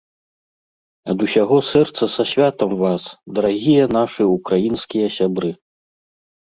[1.13, 3.03] Ад усяго сэрца са святам вас,
[3.37, 5.51] дарагія нашы ўкраінскія сябры!